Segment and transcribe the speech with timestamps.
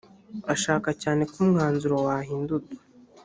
[0.53, 2.71] ashaka cyane ko umwanzuro wahindurwa.